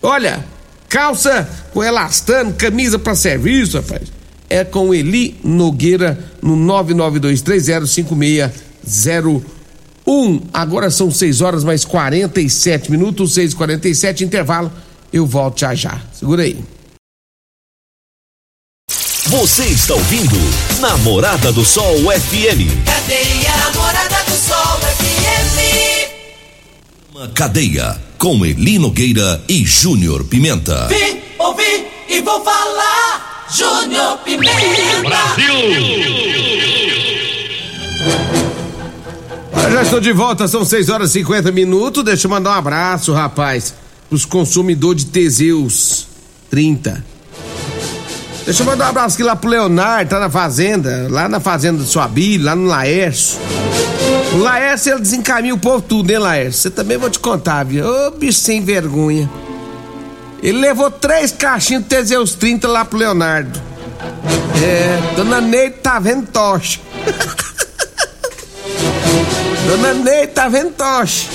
Olha, 0.00 0.42
calça 0.88 1.46
com 1.74 1.84
elastano, 1.84 2.54
camisa 2.54 2.98
para 2.98 3.14
serviço, 3.14 3.76
rapaz 3.76 4.16
é 4.48 4.64
com 4.64 4.94
Eli 4.94 5.38
Nogueira 5.44 6.18
no 6.40 6.56
992305601. 6.56 9.42
Agora 10.52 10.90
são 10.90 11.10
6 11.10 11.40
horas 11.42 11.64
mais 11.64 11.84
47 11.84 12.90
minutos, 12.90 13.34
6 13.34 13.52
e 13.52 13.56
47 13.56 14.24
intervalo. 14.24 14.72
Eu 15.12 15.26
volto 15.26 15.60
já 15.60 15.74
já. 15.74 16.00
Segura 16.12 16.42
aí. 16.42 16.62
Você 19.26 19.64
está 19.64 19.94
ouvindo 19.94 20.36
Namorada 20.80 21.52
do 21.52 21.64
Sol 21.64 21.96
FM. 21.96 22.84
Cadeia 22.84 23.56
Namorada 23.56 24.24
do 24.24 24.36
Sol 24.36 24.78
FM. 24.96 25.58
Cadeia 27.34 28.00
com 28.16 28.44
Eli 28.46 28.78
Nogueira 28.78 29.42
e 29.48 29.64
Júnior 29.64 30.24
Pimenta. 30.24 30.88
Vim, 30.88 31.20
ouvi 31.38 31.86
e 32.08 32.20
vou 32.22 32.42
falar. 32.42 33.46
Júnior 33.50 34.18
Pimenta. 34.18 35.00
Brasil! 35.02 36.48
já 39.70 39.82
estou 39.82 40.00
de 40.00 40.12
volta, 40.12 40.48
são 40.48 40.64
6 40.64 40.88
horas 40.88 41.10
e 41.10 41.20
50 41.20 41.52
minutos. 41.52 42.02
Deixa 42.02 42.26
eu 42.26 42.30
mandar 42.30 42.50
um 42.50 42.54
abraço, 42.54 43.12
rapaz, 43.12 43.74
pros 44.08 44.24
consumidores 44.24 45.04
de 45.04 45.10
Teseus 45.10 46.06
30. 46.50 47.04
Deixa 48.44 48.62
eu 48.62 48.66
mandar 48.66 48.86
um 48.86 48.88
abraço 48.88 49.16
aqui 49.16 49.22
lá 49.22 49.36
pro 49.36 49.50
Leonardo, 49.50 50.08
tá 50.08 50.18
na 50.18 50.30
fazenda, 50.30 51.06
lá 51.10 51.28
na 51.28 51.38
fazenda 51.38 51.78
do 51.78 51.84
Suabi, 51.84 52.38
lá 52.38 52.56
no 52.56 52.66
Laércio. 52.66 53.38
O 54.32 54.38
Laércio, 54.38 54.92
ele 54.92 55.00
desencaminha 55.00 55.54
o 55.54 55.58
povo 55.58 55.82
tudo, 55.82 56.10
hein, 56.10 56.18
Laércio? 56.18 56.62
Você 56.62 56.70
também 56.70 56.96
vou 56.96 57.10
te 57.10 57.18
contar, 57.18 57.64
viu? 57.64 57.86
Ô, 57.86 58.10
bicho 58.12 58.38
sem 58.38 58.62
vergonha. 58.62 59.28
Ele 60.42 60.58
levou 60.58 60.90
três 60.90 61.30
caixinhos 61.30 61.82
de 61.82 61.88
Teseus 61.90 62.34
30 62.34 62.66
lá 62.68 62.84
pro 62.84 62.98
Leonardo. 62.98 63.60
É, 64.64 65.14
dona 65.16 65.40
Neide 65.40 65.76
tá 65.82 65.98
vendo 65.98 66.26
tocha. 66.26 66.80
Dona 69.68 69.92
Ney 69.92 70.26
tá 70.26 70.48
vendo 70.48 70.70
toche. 70.70 71.28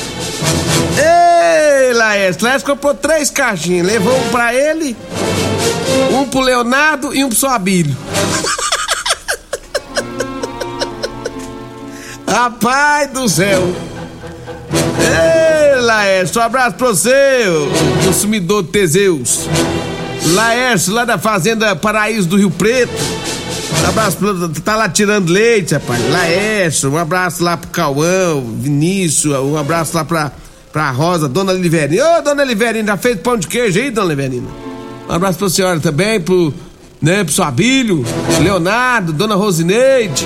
Ei, 0.97 1.93
Laércio, 1.93 2.43
Laércio 2.43 2.67
comprou 2.67 2.93
três 2.93 3.29
caixinhas. 3.29 3.85
Levou 3.85 4.15
um 4.15 4.29
pra 4.29 4.53
ele, 4.53 4.95
um 6.11 6.25
pro 6.25 6.39
Leonardo 6.39 7.13
e 7.13 7.23
um 7.23 7.29
pro 7.29 7.37
seu 7.37 7.49
Abílio. 7.49 7.95
Rapaz 12.27 13.11
do 13.11 13.29
céu. 13.29 13.61
Ei, 14.99 15.81
Laércio, 15.81 16.41
um 16.41 16.43
abraço 16.43 16.75
pra 16.75 16.87
você, 16.87 17.45
consumidor 18.05 18.63
Teseus. 18.63 19.47
Laércio, 20.27 20.93
lá 20.93 21.05
da 21.05 21.17
Fazenda 21.17 21.75
Paraíso 21.75 22.27
do 22.27 22.37
Rio 22.37 22.49
Preto. 22.49 22.91
Um 23.81 23.89
abraço, 23.89 24.17
pro, 24.17 24.49
tá 24.49 24.75
lá 24.75 24.87
tirando 24.87 25.29
leite, 25.29 25.73
rapaz. 25.73 26.01
Laércio, 26.11 26.91
um 26.91 26.97
abraço 26.97 27.43
lá 27.43 27.57
pro 27.57 27.69
Cauã, 27.69 28.41
Vinícius, 28.59 29.35
um 29.35 29.57
abraço 29.57 29.95
lá 29.95 30.05
pra, 30.05 30.31
pra 30.71 30.91
Rosa, 30.91 31.27
Dona 31.27 31.51
Liverina. 31.53 32.17
Ô, 32.17 32.21
Dona 32.21 32.43
Liverina, 32.43 32.87
já 32.87 32.97
fez 32.97 33.19
pão 33.19 33.37
de 33.37 33.47
queijo 33.47 33.79
aí, 33.79 33.91
Dona 33.91 34.09
Liverina? 34.09 34.47
Um 35.09 35.13
abraço 35.13 35.37
pra 35.37 35.49
senhora 35.49 35.79
também, 35.79 36.19
pro, 36.21 36.53
né, 37.01 37.23
pro 37.23 37.33
Suabílio, 37.33 38.05
Leonardo, 38.41 39.11
Dona 39.11 39.35
Rosineide. 39.35 40.25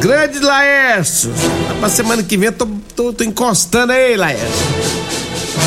Grande 0.00 0.38
Laércio. 0.38 1.32
Pra 1.80 1.88
semana 1.88 2.22
que 2.22 2.36
vem 2.36 2.46
eu 2.46 2.52
tô, 2.52 2.68
tô, 2.94 3.12
tô 3.12 3.24
encostando 3.24 3.92
aí, 3.92 4.16
Laércio. 4.16 4.46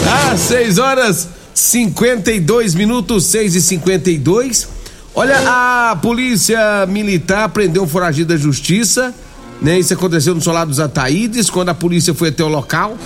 Ah, 0.09 0.37
6 0.37 0.77
horas 0.77 1.27
52 1.53 2.75
minutos, 2.75 3.25
6 3.25 3.55
e 3.55 3.61
52 3.61 4.80
Olha, 5.13 5.39
a 5.45 5.95
polícia 5.97 6.85
militar 6.87 7.49
prendeu 7.49 7.83
um 7.83 7.87
foragido 7.87 8.33
da 8.33 8.39
justiça, 8.39 9.13
né? 9.61 9.77
Isso 9.77 9.93
aconteceu 9.93 10.33
no 10.33 10.41
Solar 10.41 10.65
dos 10.65 10.79
Ataídes, 10.79 11.49
quando 11.49 11.69
a 11.69 11.73
polícia 11.73 12.13
foi 12.13 12.29
até 12.29 12.41
o 12.43 12.47
local, 12.47 12.97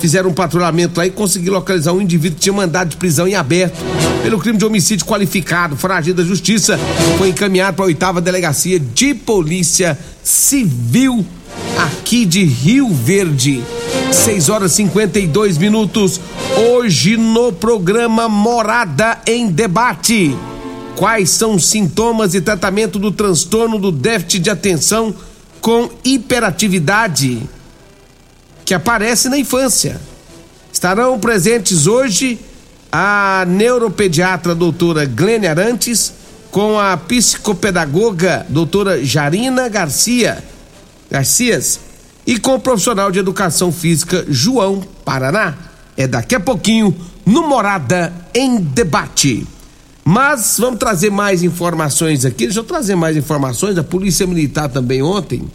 fizeram 0.00 0.30
um 0.30 0.34
patrulhamento 0.34 0.98
lá 0.98 1.06
e 1.06 1.10
conseguiram 1.10 1.54
localizar 1.54 1.92
um 1.92 2.00
indivíduo 2.00 2.36
que 2.36 2.42
tinha 2.42 2.52
mandado 2.52 2.88
de 2.88 2.96
prisão 2.96 3.28
em 3.28 3.36
aberto 3.36 3.76
pelo 4.24 4.40
crime 4.40 4.58
de 4.58 4.64
homicídio 4.64 5.06
qualificado. 5.06 5.76
Foragido 5.76 6.20
da 6.20 6.28
justiça 6.28 6.76
foi 7.16 7.28
encaminhado 7.28 7.76
para 7.76 7.84
a 7.84 7.86
oitava 7.86 8.20
delegacia 8.20 8.80
de 8.80 9.14
polícia 9.14 9.96
civil 10.20 11.24
aqui 11.78 12.24
de 12.24 12.42
Rio 12.42 12.88
Verde. 12.92 13.62
6 14.10 14.48
horas 14.48 14.72
52 14.72 15.58
minutos. 15.58 16.20
Hoje 16.56 17.16
no 17.16 17.52
programa 17.52 18.28
Morada 18.28 19.18
em 19.24 19.46
Debate. 19.46 20.36
Quais 20.96 21.30
são 21.30 21.54
os 21.54 21.66
sintomas 21.66 22.34
e 22.34 22.40
tratamento 22.40 22.98
do 22.98 23.10
transtorno 23.10 23.78
do 23.78 23.90
déficit 23.90 24.40
de 24.40 24.50
atenção 24.50 25.14
com 25.60 25.90
hiperatividade 26.04 27.42
que 28.64 28.74
aparece 28.74 29.28
na 29.28 29.38
infância? 29.38 30.00
Estarão 30.72 31.18
presentes 31.18 31.86
hoje 31.86 32.38
a 32.90 33.44
neuropediatra 33.48 34.54
doutora 34.54 35.06
Glênia 35.06 35.50
Arantes 35.50 36.12
com 36.50 36.78
a 36.78 36.96
psicopedagoga 36.96 38.46
doutora 38.48 39.02
Jarina 39.02 39.68
Garcia 39.68 40.44
Garcias 41.10 41.80
e 42.26 42.38
com 42.38 42.54
o 42.54 42.60
profissional 42.60 43.10
de 43.10 43.18
educação 43.18 43.72
física 43.72 44.24
João 44.28 44.82
Paraná. 45.04 45.54
É 45.96 46.06
daqui 46.06 46.34
a 46.34 46.40
pouquinho 46.40 46.94
no 47.26 47.46
Morada 47.48 48.12
em 48.34 48.56
Debate. 48.56 49.46
Mas 50.04 50.56
vamos 50.58 50.78
trazer 50.78 51.10
mais 51.10 51.42
informações 51.42 52.24
aqui. 52.24 52.44
Deixa 52.44 52.58
eu 52.58 52.64
trazer 52.64 52.96
mais 52.96 53.16
informações. 53.16 53.78
A 53.78 53.84
Polícia 53.84 54.26
Militar 54.26 54.68
também 54.68 55.02
ontem 55.02 55.48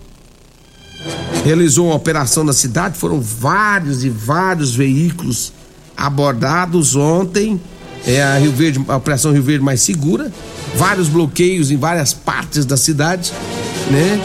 realizou 1.44 1.88
uma 1.88 1.96
operação 1.96 2.44
na 2.44 2.54
cidade. 2.54 2.98
Foram 2.98 3.20
vários 3.20 4.04
e 4.06 4.10
vários 4.10 4.74
veículos 4.74 5.52
abordados 5.96 6.96
ontem. 6.96 7.60
É 8.06 8.24
a 8.24 8.38
Rio 8.38 8.54
Verde, 8.54 8.84
a 8.88 8.96
Operação 8.96 9.34
Rio 9.34 9.44
Verde 9.44 9.64
mais 9.64 9.82
segura. 9.82 10.32
Vários 10.76 11.10
bloqueios 11.10 11.70
em 11.70 11.78
várias 11.78 12.14
partes 12.14 12.66
da 12.66 12.78
cidade, 12.78 13.34
né? 13.92 14.22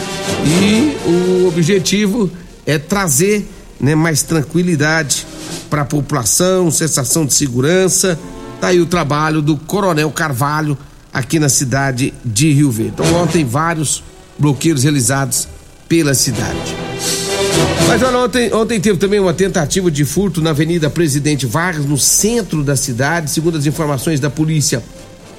E 0.46 0.96
o 1.08 1.48
objetivo 1.48 2.30
é 2.64 2.78
trazer 2.78 3.48
né, 3.80 3.94
mais 3.94 4.22
tranquilidade 4.22 5.26
para 5.68 5.82
a 5.82 5.84
população, 5.84 6.70
sensação 6.70 7.26
de 7.26 7.34
segurança 7.34 8.18
Tá 8.62 8.68
aí 8.68 8.80
o 8.80 8.86
trabalho 8.86 9.42
do 9.42 9.56
Coronel 9.56 10.08
Carvalho 10.12 10.78
aqui 11.12 11.40
na 11.40 11.48
cidade 11.48 12.14
de 12.24 12.52
Rio 12.52 12.70
Verde. 12.70 12.92
Então, 12.94 13.14
ontem, 13.16 13.44
vários 13.44 14.04
bloqueios 14.38 14.84
realizados 14.84 15.48
pela 15.88 16.14
cidade. 16.14 16.76
Mas 17.88 18.00
olha, 18.00 18.18
ontem, 18.18 18.54
ontem 18.54 18.80
teve 18.80 19.00
também 19.00 19.18
uma 19.18 19.34
tentativa 19.34 19.90
de 19.90 20.04
furto 20.04 20.40
na 20.40 20.50
Avenida 20.50 20.88
Presidente 20.88 21.44
Vargas, 21.44 21.84
no 21.84 21.98
centro 21.98 22.62
da 22.62 22.76
cidade. 22.76 23.32
Segundo 23.32 23.58
as 23.58 23.66
informações 23.66 24.20
da 24.20 24.30
polícia, 24.30 24.80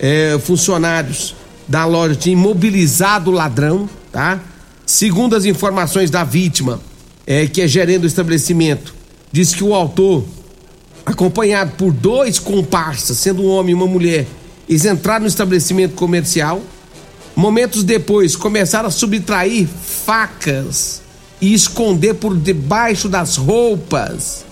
é, 0.02 0.38
funcionários 0.44 1.34
da 1.66 1.86
loja 1.86 2.16
tinham 2.16 2.38
imobilizado 2.38 3.32
o 3.32 3.34
ladrão, 3.34 3.90
tá? 4.12 4.38
Segundo 4.86 5.34
as 5.34 5.46
informações 5.46 6.12
da 6.12 6.26
vítima, 6.26 6.82
é, 7.26 7.48
que 7.48 7.62
é 7.62 7.70
gerente 7.70 8.00
do 8.00 8.08
estabelecimento, 8.08 8.94
diz 9.32 9.56
que 9.56 9.64
o 9.64 9.74
autor 9.74 10.26
acompanhado 11.06 11.74
por 11.78 11.92
dois 11.92 12.40
comparsas, 12.40 13.18
sendo 13.18 13.44
um 13.44 13.50
homem 13.50 13.72
e 13.72 13.76
uma 13.76 13.88
mulher, 13.88 14.26
eles 14.68 14.86
entraram 14.86 15.22
no 15.22 15.28
estabelecimento 15.28 15.96
comercial. 15.96 16.62
Momentos 17.36 17.84
depois, 17.84 18.36
começaram 18.36 18.88
a 18.88 18.92
subtrair 18.92 19.68
facas 19.68 21.02
e 21.42 21.54
esconder 21.54 22.16
por 22.16 22.36
debaixo 22.36 23.10
das 23.10 23.36
roupas. 23.36 24.46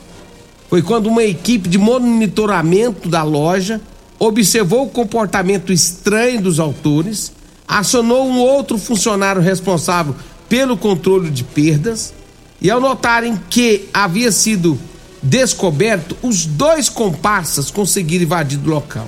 Foi 0.69 0.81
quando 0.81 1.07
uma 1.07 1.23
equipe 1.23 1.69
de 1.69 1.77
monitoramento 1.77 3.07
da 3.07 3.23
loja 3.23 3.79
observou 4.17 4.85
o 4.85 4.89
comportamento 4.89 5.71
estranho 5.71 6.41
dos 6.41 6.59
autores, 6.59 7.31
acionou 7.67 8.27
um 8.27 8.39
outro 8.39 8.77
funcionário 8.77 9.41
responsável 9.41 10.15
pelo 10.47 10.77
controle 10.77 11.29
de 11.29 11.43
perdas 11.43 12.13
e, 12.61 12.69
ao 12.69 12.79
notarem 12.79 13.39
que 13.49 13.89
havia 13.93 14.31
sido 14.31 14.77
descoberto, 15.21 16.17
os 16.21 16.45
dois 16.45 16.89
comparsas 16.89 17.69
conseguiram 17.69 18.23
invadir 18.23 18.57
do 18.57 18.69
local. 18.69 19.07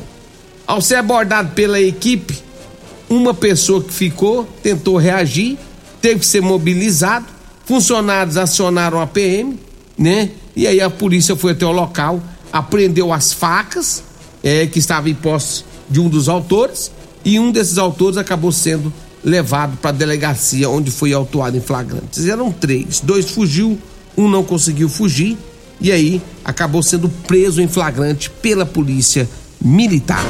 Ao 0.68 0.82
ser 0.82 0.96
abordado 0.96 1.52
pela 1.54 1.82
equipe, 1.82 2.38
uma 3.10 3.34
pessoa 3.34 3.82
que 3.84 3.94
ficou 3.94 4.46
tentou 4.62 4.98
reagir, 4.98 5.58
teve 6.02 6.20
que 6.20 6.26
ser 6.26 6.42
mobilizado, 6.42 7.26
funcionários 7.66 8.38
acionaram 8.38 9.02
a 9.02 9.08
PM, 9.08 9.60
né? 9.98 10.32
E 10.56 10.68
aí 10.68 10.80
a 10.80 10.90
polícia 10.90 11.36
foi 11.36 11.54
até 11.54 11.66
o 11.66 11.72
local, 11.72 12.22
apreendeu 12.52 13.12
as 13.12 13.34
facas 13.34 14.04
é, 14.44 14.68
que 14.68 14.80
estavam 14.80 15.10
em 15.10 15.16
posse 15.16 15.64
de 15.90 16.00
um 16.00 16.08
dos 16.08 16.30
autores 16.30 16.92
e 17.26 17.40
um 17.40 17.52
desses 17.52 17.78
autores 17.78 18.18
acabou 18.18 18.52
sendo 18.52 18.94
levado 19.24 19.78
para 19.78 19.90
a 19.90 19.94
delegacia 19.94 20.70
onde 20.70 20.92
foi 20.92 21.14
autuado 21.14 21.58
em 21.58 21.62
flagrante. 21.62 22.30
Eram 22.30 22.52
três, 22.52 23.00
dois 23.00 23.30
fugiu, 23.30 23.80
um 24.16 24.28
não 24.30 24.44
conseguiu 24.44 24.90
fugir 24.90 25.38
e 25.84 25.92
aí 25.92 26.22
acabou 26.46 26.82
sendo 26.82 27.10
preso 27.10 27.62
em 27.62 27.68
flagrante 27.68 28.30
pela 28.30 28.66
polícia 28.66 29.30
militar. 29.62 30.26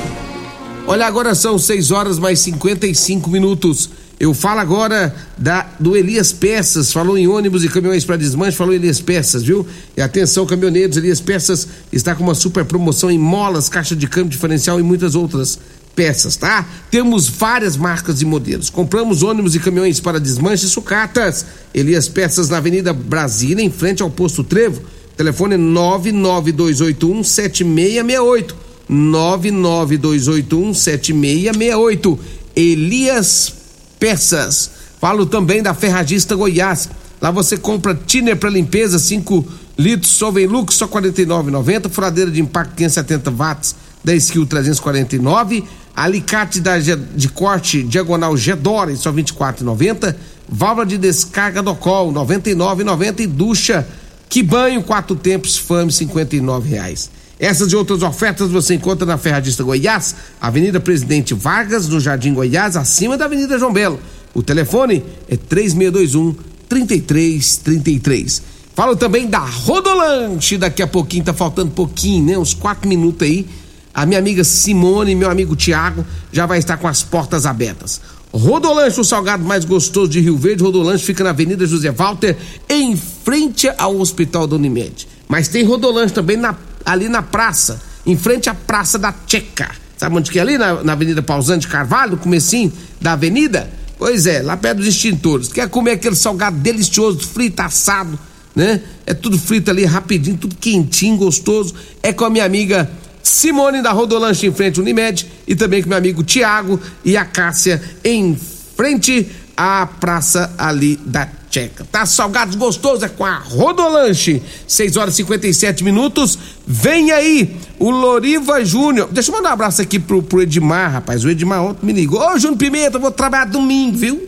Olha, 0.88 1.06
agora 1.06 1.36
são 1.36 1.60
6 1.60 1.92
horas 1.92 2.18
mais 2.18 2.40
55 2.40 3.30
minutos. 3.30 3.90
Eu 4.20 4.34
falo 4.34 4.60
agora 4.60 5.14
da 5.38 5.68
do 5.80 5.96
Elias 5.96 6.32
Peças, 6.32 6.92
falou 6.92 7.18
em 7.18 7.28
ônibus 7.28 7.64
e 7.64 7.70
caminhões 7.70 8.04
para 8.04 8.18
desmanche, 8.18 8.58
falou 8.58 8.74
Elias 8.74 9.00
Peças, 9.00 9.44
viu? 9.44 9.66
E 9.96 10.02
atenção, 10.02 10.46
caminhoneiros, 10.46 10.98
Elias 10.98 11.22
Peças 11.22 11.68
está 11.92 12.16
com 12.16 12.24
uma 12.24 12.36
super 12.36 12.66
promoção 12.66 13.12
em 13.12 13.20
molas, 13.20 13.70
caixa 13.70 13.96
de 13.96 14.08
câmbio 14.08 14.32
diferencial 14.32 14.80
e 14.80 14.84
muitas 14.84 15.14
outras 15.14 15.60
peças, 15.96 16.36
tá? 16.36 16.66
Temos 16.90 17.28
várias 17.30 17.78
marcas 17.78 18.22
e 18.22 18.26
modelos. 18.26 18.70
Compramos 18.70 19.22
ônibus 19.22 19.54
e 19.54 19.60
caminhões 19.60 20.00
para 20.00 20.20
desmanche 20.20 20.66
e 20.66 20.70
sucatas. 20.70 21.46
Elias 21.74 22.08
Peças 22.08 22.50
na 22.50 22.58
Avenida 22.58 22.92
Brasília, 22.92 23.64
em 23.64 23.70
frente 23.70 24.02
ao 24.02 24.10
posto 24.10 24.44
Trevo 24.44 24.82
Telefone 25.16 25.58
99281 25.58 27.24
7668. 27.24 28.56
99281 28.90 30.74
7668. 30.74 32.20
Elias 32.56 33.54
Peças. 34.00 34.72
Falo 35.00 35.26
também 35.26 35.62
da 35.62 35.74
Ferragista 35.74 36.36
Goiás. 36.36 36.90
Lá 37.22 37.32
você 37.32 37.58
compra 37.58 37.96
tiner 37.96 38.38
para 38.38 38.50
limpeza 38.50 39.00
5 39.00 39.46
litros 39.78 40.12
Solvenlux 40.12 40.76
só 40.76 40.88
49,90, 40.88 41.90
furadeira 41.90 42.30
de 42.30 42.42
impacto 42.42 42.76
570 42.76 43.32
watts 43.32 43.76
10 44.04 44.32
kg 44.32 44.46
349, 44.46 45.64
alicate 45.96 46.60
da, 46.60 46.78
de 46.78 47.30
corte 47.30 47.84
diagonal 47.84 48.36
Gedore 48.36 48.98
só 48.98 49.12
24,90, 49.12 50.16
válvula 50.50 50.86
de 50.86 50.98
descarga 50.98 51.64
do 51.64 51.74
col 51.76 52.12
99,90 52.12 53.22
e 53.22 53.28
ducha 53.28 53.88
que 54.34 54.42
banho 54.42 54.82
quatro 54.82 55.16
tempos, 55.16 55.56
fame 55.56 55.92
cinquenta 55.92 56.36
e 56.36 56.42
nove 56.42 56.68
reais. 56.68 57.08
Essas 57.40 57.72
e 57.72 57.76
outras 57.76 58.02
ofertas 58.02 58.50
você 58.50 58.74
encontra 58.74 59.06
na 59.06 59.16
Ferradista 59.16 59.64
Goiás, 59.64 60.16
Avenida 60.42 60.80
Presidente 60.80 61.36
Vargas, 61.36 61.88
no 61.88 62.00
Jardim 62.00 62.34
Goiás, 62.34 62.76
acima 62.76 63.16
da 63.16 63.26
Avenida 63.26 63.60
João 63.60 63.72
Belo. 63.72 64.00
O 64.34 64.42
telefone 64.42 65.06
é 65.30 65.38
3621 65.38 66.36
3333. 66.68 68.42
Falo 68.74 68.96
também 68.96 69.28
da 69.28 69.38
Rodolante, 69.38 70.58
daqui 70.58 70.82
a 70.82 70.88
pouquinho, 70.88 71.26
tá 71.26 71.34
faltando 71.36 71.70
pouquinho, 71.70 72.26
né? 72.26 72.36
Uns 72.36 72.56
quatro 72.56 72.90
minutos 72.90 73.28
aí. 73.28 73.46
A 73.94 74.04
minha 74.04 74.18
amiga 74.18 74.44
Simone 74.44 75.14
meu 75.14 75.30
amigo 75.30 75.56
Tiago 75.56 76.04
já 76.32 76.48
vai 76.48 76.58
estar 76.58 76.78
com 76.78 76.88
as 76.88 77.04
portas 77.04 77.46
abertas. 77.46 78.02
Rodolanche, 78.34 79.00
o 79.00 79.04
salgado 79.04 79.44
mais 79.44 79.64
gostoso 79.64 80.10
de 80.10 80.20
Rio 80.20 80.36
Verde. 80.36 80.64
Rodolanche 80.64 81.06
fica 81.06 81.24
na 81.24 81.30
Avenida 81.30 81.68
José 81.68 81.92
Walter, 81.92 82.36
em 82.68 82.98
frente 82.98 83.72
ao 83.78 84.00
Hospital 84.00 84.48
da 84.48 84.56
Unimed. 84.56 85.08
Mas 85.28 85.48
tem 85.48 85.64
Rodolanche 85.64 86.14
também 86.14 86.36
na, 86.36 86.56
ali 86.84 87.08
na 87.08 87.22
praça, 87.22 87.80
em 88.04 88.18
frente 88.18 88.50
à 88.50 88.56
Praça 88.56 88.98
da 88.98 89.14
Checa. 89.28 89.70
Sabe 89.96 90.18
onde 90.18 90.32
que 90.32 90.40
é 90.40 90.42
ali? 90.42 90.58
Na, 90.58 90.84
na 90.84 90.94
Avenida 90.94 91.22
Pausante 91.22 91.68
Carvalho, 91.68 92.18
comecinho 92.18 92.74
da 93.00 93.14
avenida? 93.14 93.70
Pois 94.00 94.26
é, 94.26 94.42
lá 94.42 94.58
perto 94.58 94.80
dos 94.80 94.88
extintores. 94.88 95.48
Quer 95.50 95.70
comer 95.70 95.92
aquele 95.92 96.16
salgado 96.16 96.58
delicioso, 96.58 97.20
frito, 97.20 97.62
assado, 97.62 98.18
né? 98.56 98.82
É 99.06 99.14
tudo 99.14 99.38
frito 99.38 99.70
ali 99.70 99.86
rapidinho, 99.86 100.38
tudo 100.38 100.56
quentinho, 100.56 101.18
gostoso. 101.18 101.76
É 102.02 102.12
com 102.12 102.26
a 102.26 102.30
minha 102.32 102.44
amiga 102.44 102.90
Simone 103.22 103.82
da 103.82 103.92
Rodolanche 103.92 104.48
em 104.48 104.52
frente 104.52 104.82
Unimed 104.82 105.28
e 105.48 105.56
também 105.56 105.82
com 105.82 105.90
meu 105.90 105.98
amigo 105.98 106.24
Tiago 106.24 106.80
e 107.04 107.18
a 107.18 107.26
Cássia 107.26 107.82
em 108.04 108.38
frente 108.76 109.30
à 109.56 109.86
praça 109.86 110.54
ali 110.58 110.96
da 111.06 111.28
Checa. 111.54 111.86
Tá 111.92 112.04
salgados 112.06 112.56
gostosos 112.56 113.04
é 113.04 113.10
com 113.10 113.24
a 113.24 113.36
Rodolanche. 113.38 114.42
6 114.68 114.98
horas 114.98 115.14
e 115.14 115.18
57 115.18 115.84
minutos. 115.84 116.40
Vem 116.66 117.12
aí 117.12 117.56
o 117.78 117.92
Loriva 117.92 118.66
Júnior. 118.66 119.08
Deixa 119.12 119.30
eu 119.30 119.36
mandar 119.36 119.52
um 119.52 119.54
abraço 119.54 119.80
aqui 119.80 120.00
pro, 120.00 120.24
pro 120.24 120.42
Edmar, 120.42 120.92
rapaz. 120.94 121.24
O 121.24 121.30
Edmar 121.30 121.64
ontem 121.64 121.86
me 121.86 121.94
ligou. 121.94 122.20
Ô, 122.20 122.40
Júnior 122.40 122.58
Pimenta, 122.58 122.98
eu 122.98 123.02
vou 123.02 123.12
trabalhar 123.12 123.46
domingo, 123.46 123.96
viu? 123.96 124.28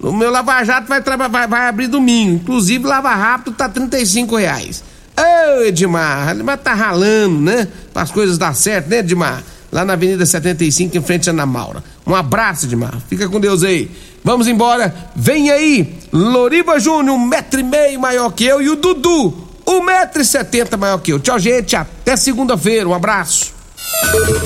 O 0.00 0.12
meu 0.12 0.32
Lava 0.32 0.64
Jato 0.64 0.88
vai, 0.88 1.00
vai, 1.00 1.46
vai 1.46 1.68
abrir 1.68 1.86
domingo. 1.86 2.34
Inclusive, 2.34 2.84
Lava 2.84 3.14
Rápido 3.14 3.54
tá 3.54 3.68
35 3.68 4.36
reais. 4.36 4.82
Ô, 5.16 5.62
Edmar, 5.62 6.32
Edmar 6.32 6.58
tá 6.58 6.74
ralando, 6.74 7.40
né? 7.40 7.68
Para 7.92 8.02
as 8.02 8.10
coisas 8.10 8.36
dar 8.36 8.52
certo, 8.54 8.88
né, 8.88 8.98
Edmar? 8.98 9.44
Lá 9.74 9.84
na 9.84 9.94
Avenida 9.94 10.24
75, 10.24 10.96
em 10.96 11.02
frente 11.02 11.28
a 11.28 11.32
Ana 11.32 11.44
Maura. 11.44 11.82
Um 12.06 12.14
abraço, 12.14 12.66
Edmar. 12.66 12.94
Fica 13.08 13.28
com 13.28 13.40
Deus 13.40 13.64
aí. 13.64 13.90
Vamos 14.22 14.46
embora. 14.46 14.94
Vem 15.16 15.50
aí, 15.50 15.96
Loriba 16.12 16.78
Júnior, 16.78 17.16
um 17.16 17.26
metro 17.26 17.58
e 17.58 17.64
meio 17.64 17.98
maior 17.98 18.30
que 18.30 18.44
eu, 18.44 18.62
e 18.62 18.68
o 18.70 18.76
Dudu, 18.76 19.36
um 19.66 19.82
metro 19.82 20.22
e 20.22 20.24
setenta 20.24 20.76
maior 20.76 20.98
que 20.98 21.12
eu. 21.12 21.18
Tchau, 21.18 21.40
gente. 21.40 21.74
Até 21.74 22.16
segunda-feira. 22.16 22.88
Um 22.88 22.94
abraço. 22.94 23.52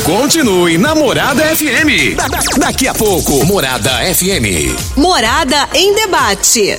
Continue 0.03 0.79
na 0.79 0.95
Morada 0.95 1.43
FM. 1.45 2.17
Da- 2.17 2.29
da- 2.29 2.41
daqui 2.57 2.89
a 2.89 2.95
pouco, 2.95 3.45
Morada 3.45 3.91
FM. 4.15 4.75
Morada 4.97 5.69
em 5.75 5.95
debate. 5.95 6.79